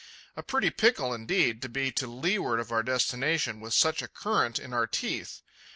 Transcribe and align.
A 0.35 0.41
pretty 0.41 0.71
pickle, 0.71 1.13
indeed, 1.13 1.61
to 1.61 1.69
be 1.69 1.91
to 1.91 2.07
leeward 2.07 2.59
of 2.59 2.71
our 2.71 2.81
destination 2.81 3.59
with 3.59 3.75
such 3.75 4.01
a 4.01 4.07
current 4.07 4.57
in 4.57 4.73
our 4.73 4.87
teeth. 4.87 5.43